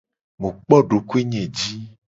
[0.41, 1.69] Mu kpo dokoe nye ji.